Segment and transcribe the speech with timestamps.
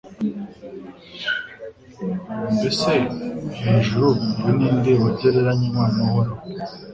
[2.53, 2.93] Mbese
[3.61, 6.37] hejuru iyo ni nde wagereranywa n’Uhoraho?